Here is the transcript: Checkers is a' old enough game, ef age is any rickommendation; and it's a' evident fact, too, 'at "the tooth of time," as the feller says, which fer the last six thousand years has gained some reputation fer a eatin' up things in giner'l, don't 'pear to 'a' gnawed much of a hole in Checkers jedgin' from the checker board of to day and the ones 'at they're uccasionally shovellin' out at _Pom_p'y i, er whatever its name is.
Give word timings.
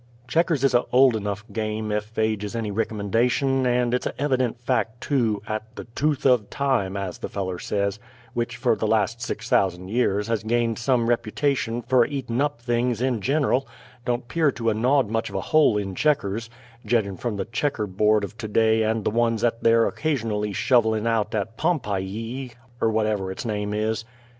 Checkers 0.27 0.63
is 0.63 0.73
a' 0.73 0.83
old 0.91 1.15
enough 1.15 1.43
game, 1.53 1.91
ef 1.91 2.17
age 2.17 2.43
is 2.43 2.55
any 2.55 2.71
rickommendation; 2.71 3.67
and 3.67 3.93
it's 3.93 4.07
a' 4.07 4.19
evident 4.19 4.59
fact, 4.59 4.99
too, 4.99 5.43
'at 5.47 5.75
"the 5.75 5.83
tooth 5.93 6.25
of 6.25 6.49
time," 6.49 6.97
as 6.97 7.19
the 7.19 7.29
feller 7.29 7.59
says, 7.59 7.99
which 8.33 8.57
fer 8.57 8.75
the 8.75 8.87
last 8.87 9.21
six 9.21 9.47
thousand 9.47 9.89
years 9.89 10.27
has 10.27 10.41
gained 10.41 10.79
some 10.79 11.07
reputation 11.07 11.83
fer 11.83 12.03
a 12.03 12.07
eatin' 12.07 12.41
up 12.41 12.59
things 12.59 12.99
in 12.99 13.19
giner'l, 13.21 13.67
don't 14.03 14.27
'pear 14.27 14.51
to 14.51 14.71
'a' 14.71 14.73
gnawed 14.73 15.07
much 15.11 15.29
of 15.29 15.35
a 15.35 15.41
hole 15.53 15.77
in 15.77 15.93
Checkers 15.93 16.49
jedgin' 16.83 17.15
from 17.19 17.37
the 17.37 17.45
checker 17.45 17.85
board 17.85 18.23
of 18.23 18.35
to 18.39 18.47
day 18.47 18.81
and 18.81 19.03
the 19.05 19.11
ones 19.11 19.43
'at 19.43 19.61
they're 19.61 19.85
uccasionally 19.85 20.51
shovellin' 20.51 21.05
out 21.05 21.35
at 21.35 21.59
_Pom_p'y 21.59 22.49
i, 22.49 22.55
er 22.81 22.89
whatever 22.89 23.31
its 23.31 23.45
name 23.45 23.71
is. 23.71 24.03